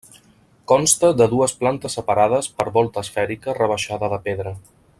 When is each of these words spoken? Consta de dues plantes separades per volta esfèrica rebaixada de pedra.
Consta 0.71 1.09
de 1.19 1.27
dues 1.33 1.53
plantes 1.59 1.97
separades 1.99 2.49
per 2.61 2.67
volta 2.79 3.05
esfèrica 3.07 3.57
rebaixada 3.59 4.11
de 4.17 4.21
pedra. 4.31 4.57